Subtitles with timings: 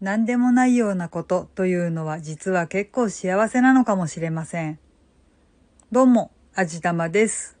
[0.00, 4.78] 何でもないようなことというのは実は結構幸せなのかもしれません。
[5.90, 7.56] どうも、あじたまです。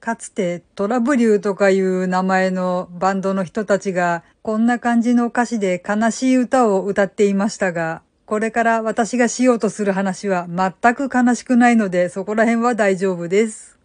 [0.00, 13.78] かつてトラブリューとかいう名前のバンドの人たちがこんな感じの歌詞で悲しい歌を歌っていましたが、これから私がしようとする話は全く悲しくないのでそこら辺は大丈夫です。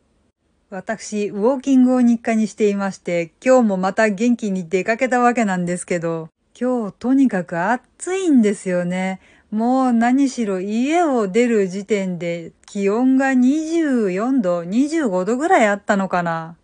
[0.71, 6.29] 私、ウォーキングを日課にしていまして、今日もまた元気に出かけたわけなんですけど、
[6.61, 9.21] 今日とにかく暑いんですよね。
[9.49, 16.57] もう何しろ家を出る時点で気温が24度、25度ぐらいあったのかな。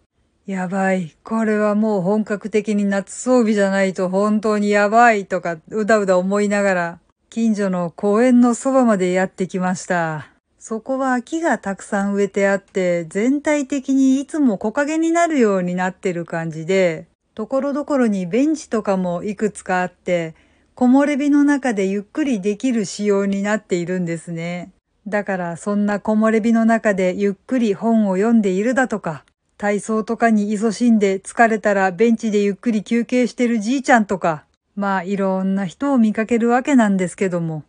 [0.46, 1.16] やばい。
[1.24, 10.28] これはもう本格的に夏装備じゃないと本当にやばいとかうだうだ思いながら近所の公園のそばまでやってきました。
[10.60, 20.36] そこは木がたくさん植えてあって全体的にいつも木陰になるようになってる感じでところどころにベンチとかもいくつかあって、
[20.74, 24.72] 木漏れ日の中でゆっくりできる仕様になっているんですね。
[25.06, 29.26] だからそんな木漏れ日の中でゆっくり本を読んでいるだとか、
[29.58, 34.46] 体操とかに勤しんで疲れたらベンチでゆっくり休憩してるじいちゃんとか、
[34.78, 37.64] まあいろんな人を見かけるわけなんですけども、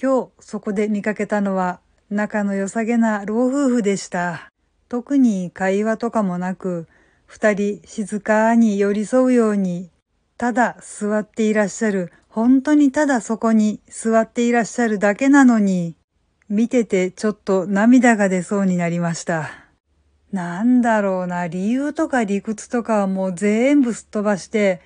[0.00, 4.48] 今日そこで見かけたのは仲の良さげな老夫婦でした。
[4.88, 6.86] 特に会話とかもなく、
[7.28, 9.90] 二人静かに寄り添うように、
[10.38, 15.94] ただ座っていらっしゃる、本当にただそこに座っていらっしゃるだけなのに、
[16.48, 19.50] 見ててちょっと涙が出そうになりました。
[20.32, 24.80] なんだろうな、理由とか理屈とかはもう全部すっ飛ばして、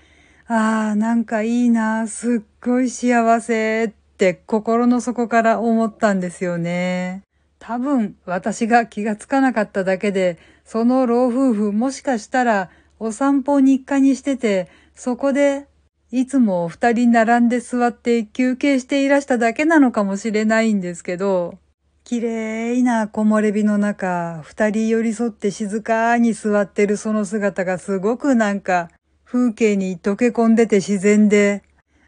[0.48, 7.22] ああ、なんかいいな、すっごい幸せって心の底から思ったんですよね。
[7.64, 15.68] 多分私が気がつかなかっただけで、その老夫婦もしかしたらお散歩日課にしてて、そこで
[16.10, 21.60] いつもお二人並んで座って休憩していらしただけなのかもしれないんですけど、
[22.02, 28.90] 綺麗な木漏れ日の中、二人寄り添って静かに座ってるその姿がすごくなんか
[29.24, 31.62] 風景に溶け込んでて自然で、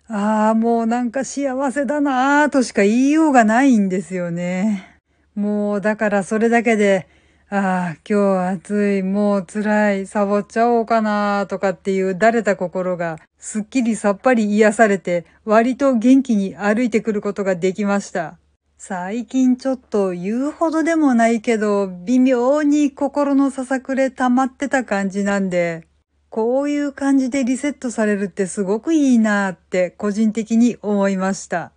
[0.09, 4.94] ああ、もうなんか幸せだなぁとしか言いようがないんですよね。
[5.35, 7.09] もうだからそれだけで、
[7.51, 18.39] ああ、今日暑い、もう辛い、サボっちゃおうかなとかっていうだれた心がすっきりさっぱり癒されて割と元気に歩いてくることができました。
[18.79, 25.87] 最近ちょっと言うほどでもないけど微妙に心のささくれ溜まってた感じなんで、
[26.31, 31.73] こういう感じでリセットされるってすごくいいなって個人的に思いました。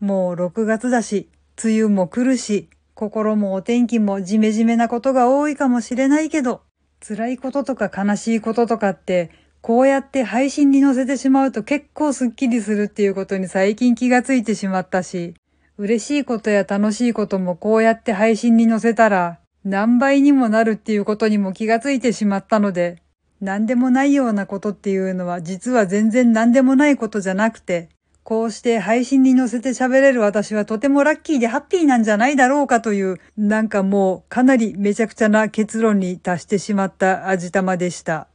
[0.00, 1.28] もう6月だし、
[1.62, 6.62] 梅雨も来るし、心もお天気もジメジメなことが多いかもしれないけど、
[7.06, 9.30] 辛いこととか悲しいこととかって、
[9.60, 15.34] こうやって配信に載せてしまうと結構スッキリするっていうことに最近気がついてしまったし、
[15.76, 23.02] 嬉しいことや楽しいこともこうやって配信に載せたら、何倍にもなるっていうことにも気がついてしまったので、
[23.42, 27.90] 何でもないようなことっていうのは実は全然何でもないことじゃなくて、
[28.26, 38.26] こうして配信に載せて喋れる私はとてもラッキーでハッピーなんじゃないだろうかという、なんかもうかなりめちゃくちゃな結論に達してしまった味玉でした。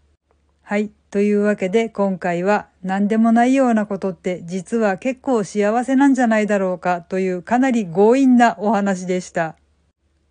[0.61, 0.91] はい。
[1.09, 9.57] というわけで今回は何でもないようなことって実は結構幸せなんじゃないだろうかというかなり強引なお話でした。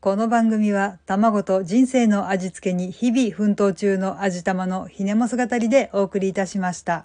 [0.01, 7.05] この番組は卵と人生の味付けに日々奮闘中の味玉のひねも姿りでお送りいたしました。